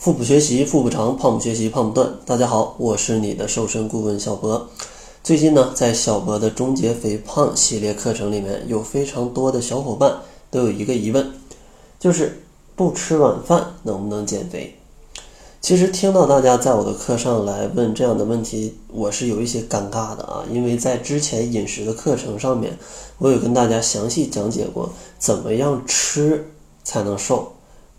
[0.00, 2.10] 腹部学习腹部长，胖不学习胖不断。
[2.24, 4.66] 大家好，我是你的瘦身顾问小博。
[5.22, 11.30] 最近呢，在小博的终结肥胖系列课程里面，有非常多的小伙伴都有一个疑问，
[11.98, 12.42] 就是
[12.74, 14.74] 不吃晚饭能不能减肥？
[15.60, 22.78] 其实听到大家在我的课上来问这样的问题，我是有一些尴尬的啊，因为在之前饮食的课程上面，
[23.18, 24.88] 我有跟大家详细讲解过
[25.18, 26.50] 怎么样吃
[26.82, 27.52] 才能瘦。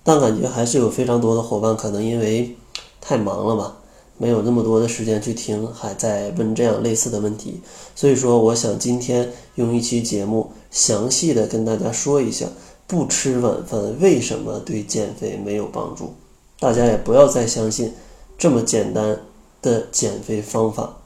[0.04, 2.55] 但感觉还是有非常多的伙伴可能因为
[2.99, 3.77] 太忙了吧，
[4.17, 7.62] 没有那么多的时间去听，还在问这样类似的问题。
[7.95, 12.48] 所以说，我想今天用一期节目详细的跟大家说一下，
[12.88, 16.16] 不吃晚饭为什么对减肥没有帮助。
[16.59, 17.94] 大家也不要再相信
[18.39, 19.20] 这么简单
[19.61, 20.97] 的减肥方法，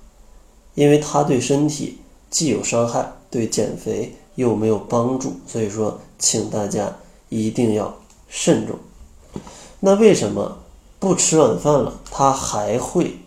[0.74, 1.98] 因为它对身体
[2.30, 5.34] 既有伤害，对减肥又没有帮助。
[5.46, 6.96] 所以说，请大家
[7.28, 7.94] 一定要。
[8.28, 8.76] 慎重。
[9.86, 10.58] 那为什么
[10.98, 13.20] 不吃晚饭了，它还会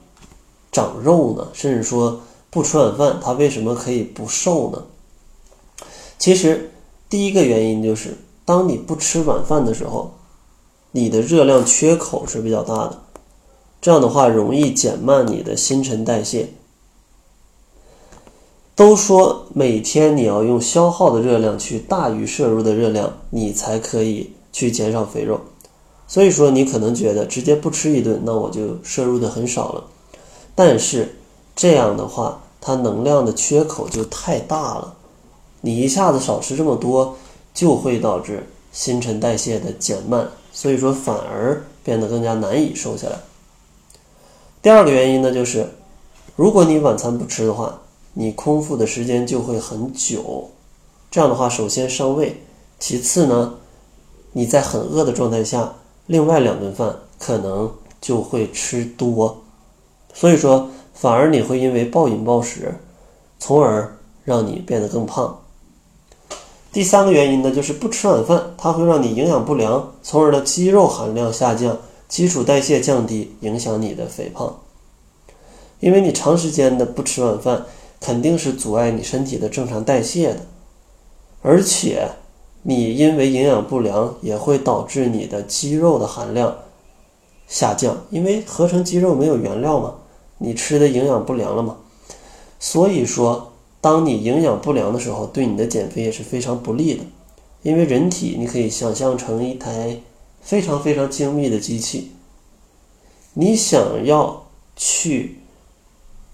[0.72, 1.46] 长肉呢？
[1.52, 4.82] 甚至说不吃晚饭，它为什么可以不瘦呢？
[6.18, 6.72] 其实
[7.08, 10.14] 第一个原因就是，当你不吃晚饭的时候，
[10.90, 13.02] 你的热量缺口是比较大的，
[13.80, 16.48] 这样的话容易减慢你的新陈代谢。
[18.74, 24.32] 都说每天你要用消耗的热量去大于摄入的热量，你才可以。
[24.50, 25.40] 去减少肥肉，
[26.08, 29.84] 所以说你可能觉得直接不吃一顿，那我就摄入的很少了。
[30.54, 31.16] 但是
[31.54, 34.94] 这样的话，它能量的缺口就太大了，
[35.60, 37.16] 你一下子少吃这么多，
[37.52, 43.20] 就会导致新陈代谢的减慢，所以说反而变得更加难以瘦下来。
[44.62, 45.68] 第二个原因呢，就是
[46.34, 47.82] 如果你晚餐不吃的话，
[48.14, 50.50] 你空腹的时间就会很久，
[51.10, 52.42] 这样的话首先伤胃，
[52.78, 53.54] 其次呢。
[54.32, 55.72] 你在很饿的状态下，
[56.08, 57.70] 另外两顿饭可能
[58.00, 59.42] 就会吃多，
[60.14, 62.74] 所以说反而你会因为暴饮暴食，
[63.38, 65.38] 从而让你变得更胖。
[66.72, 71.76] 第三个原因呢，就是不吃晚饭，它会让你营养不良，从而的肌肉含量下降，
[72.08, 74.60] 基础代谢降低，影响你的肥胖。
[75.80, 77.66] 因为你长时间的不吃晚饭，
[78.00, 80.40] 肯定是阻碍你身体的正常代谢的，
[81.42, 82.08] 而且。
[82.62, 86.56] 你因为营养不良，也会导致你的肌肉的含量
[87.46, 89.94] 下降，因为合成肌肉没有原料嘛，
[90.38, 91.76] 你吃的营养不良了嘛，
[92.58, 97.04] 所以说，当你营养不良的时候，对你的减肥也是非常不利的，
[97.62, 100.00] 因为人体你可以想象成一台
[100.42, 102.12] 非常非常精密的机器，
[103.34, 104.46] 你想要
[104.76, 105.38] 去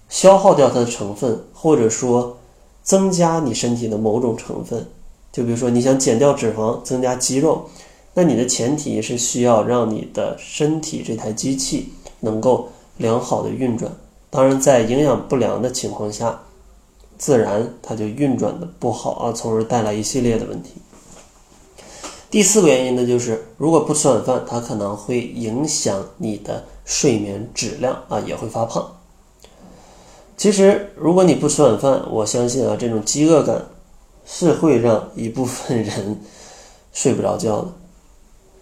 [0.09, 2.37] 消耗掉它的成分，或者说
[2.83, 4.87] 增加你身体的某种成分。
[5.35, 7.67] 就比如说，你想减掉脂肪，增加肌肉，
[8.13, 11.91] 那你的前提是需要让你的身体这台机器
[12.21, 13.91] 能够良好的运转。
[14.29, 16.39] 当然，在营养不良的情况下，
[17.17, 20.75] 自然它就运转的不好啊，从而带来一系列的问题。
[22.31, 28.89] 第四个原因呢，就是如果不吃晚饭，它可能会影响你的睡眠质量啊，也会发胖。
[30.37, 33.65] 其实，如果你不吃晚饭，我相信啊，这种饥饿感。
[34.25, 36.19] 是会让一部分人
[36.91, 37.67] 睡不着觉的，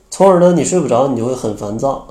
[0.09, 2.07] 从而呢，你睡不着，你就会很烦躁。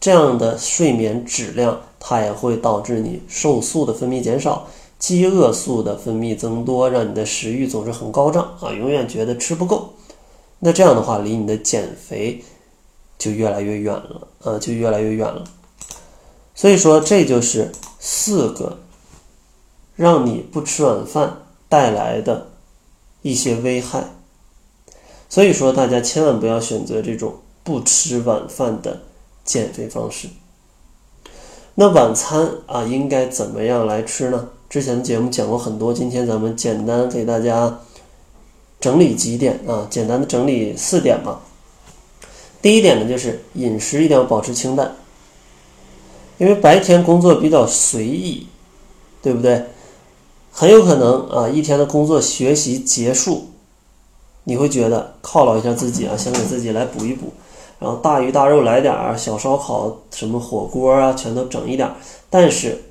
[0.00, 4.66] 这样的睡眠质量，它也会导致你瘦素的分泌减少，
[4.98, 9.92] 饥饿素的分泌增多，让你的食欲总是很高涨啊，永远觉得吃不够。
[10.58, 12.42] 那这样的话，离你的减肥
[13.18, 15.44] 就越来越远了啊，就越来越远了。
[16.54, 18.78] 所以说，这就是四个
[19.96, 21.38] 让你不吃晚饭
[21.68, 22.48] 带来的。
[23.24, 24.04] 一些危害，
[25.30, 29.00] 所以说大家千万不要选择这种不吃晚饭的
[29.46, 30.28] 减肥方式。
[31.74, 34.50] 那晚餐啊，应该怎么样来吃呢？
[34.68, 37.80] 之前的节目讲过很多，今天咱们简单给大家
[38.78, 41.40] 整理几点啊，简单的整理四点吧。
[42.60, 44.94] 第一点呢，就是饮食一定要保持清淡，
[46.36, 48.46] 因为白天工作比较随意，
[49.22, 49.64] 对不对？
[50.56, 53.48] 很有可能啊，一天的工作学习结束，
[54.44, 57.32] 你会觉得犒劳一下自己啊，想给自己来补一补，
[57.80, 61.96] 然后大鱼大肉来点儿，小烧烤什么火锅啊，全都整一点儿。
[62.30, 62.84] 但是，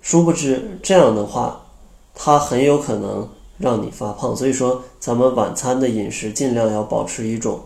[0.00, 1.66] 殊不知这样的话，
[2.14, 3.28] 它很有可能
[3.58, 4.34] 让你发胖。
[4.34, 7.60] 所以说，咱们晚餐的饮食尽量要保持一种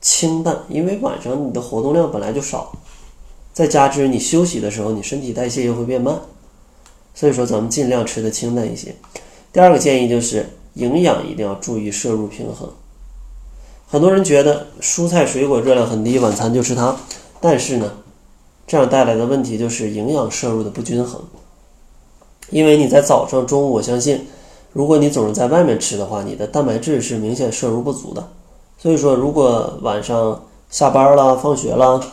[0.00, 2.70] 清淡，因为晚上你的活动量本来就少，
[3.52, 6.20] 再加之你休息的时候，你身体代谢又会变慢。
[7.16, 8.94] 所以说，咱们尽量吃的清淡一些。
[9.52, 12.70] 第二个建议就是营养一定要注意摄入平衡。
[13.88, 16.94] 很多人觉得蔬菜水果热量很低，晚餐就吃它，
[17.40, 17.90] 但是呢，
[18.66, 21.22] 这样带来的问题就是营养摄入的不均衡。
[22.50, 24.26] 因为你在早上、中午，我相信，
[24.72, 28.28] 如果你总是在外面吃的话，你的蛋白质是明显摄入不足的。
[28.76, 32.04] 所以说，如果晚上下班了、放学了，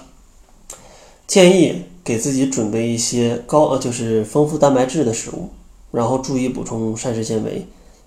[1.27, 5.50] 建议给自己准备一些高呃，就是丰富蛋白质的食物，
[5.91, 7.65] 然后注意补充膳食纤维，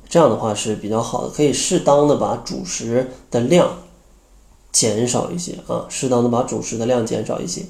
[0.09, 3.79] 这样的话是比较好的，可以适当的把主食的量
[4.71, 7.63] 减少一些啊，适当的把主食的量减少一些。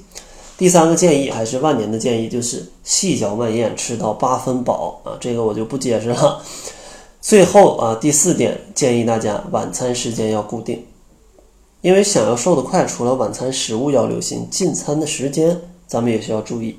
[0.57, 5.15] 第三个建议还是万年的建议，就是细嚼慢咽，吃到八分饱啊！
[5.21, 6.41] 这个我就不解释了。
[7.21, 10.83] 最后啊，第四点建议大家晚餐时间要固定，
[11.81, 16.77] 因为想要瘦得快，除了晚餐食物要留心，进餐的时间咱们也需要注意，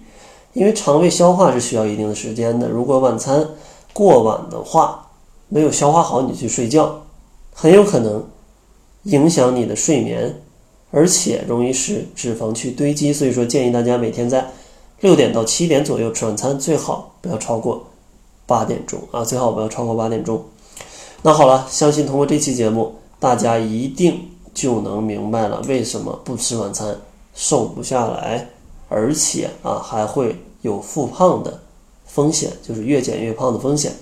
[0.52, 2.69] 因为肠胃消化是需要一定的时间的。
[2.69, 3.49] 如果晚餐
[3.93, 5.08] 过晚的话，
[5.49, 7.02] 没有消化好，你去睡觉，
[7.52, 8.25] 很有可能
[9.05, 10.43] 影响你的睡眠。
[10.90, 14.50] 而且容易使脂肪去堆积，所以说建议大家每天在
[15.00, 17.84] 六点到七点左右吃晚餐，最好不要超过
[18.46, 20.43] 八点钟啊，最好不要超过八点钟。
[21.20, 26.96] 那好了，相信通过这期节目，大家一定就能明白了为什么不吃晚餐
[27.34, 28.49] 瘦不下来，
[28.88, 31.61] 而且啊还会有复胖的
[32.06, 33.93] 风险，就是越减越胖的风险。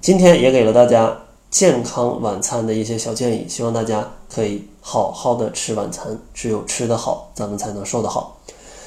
[0.00, 1.16] 今天也给了大家。
[1.50, 6.18] 健康晚餐的一些小建议，希望大家可以好好的吃晚餐。
[6.34, 8.38] 只有吃得好，咱们才能瘦得好。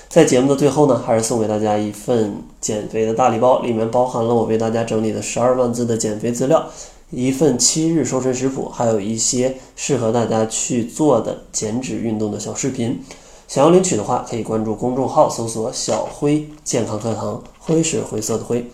[0.08, 6.64] 在节目的最后呢，还是送给大家一份减肥的大礼包，里面包含了我为大家整理的十二万字的减肥资料，
[7.10, 13.04] 一份七日瘦身食谱，还有一些适合大家去做的减脂运动的小视频。
[13.52, 18.66] 想要领取的话，可以关注公众号，搜索“小辉健康课堂”，灰是灰色的灰。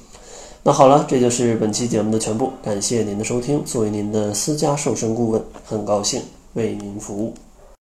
[0.61, 2.51] 那好了，这就是本期节目的全部。
[2.61, 3.65] 感谢您的收听。
[3.65, 6.21] 作为您的私家瘦身顾问，很高兴
[6.53, 7.33] 为您服务。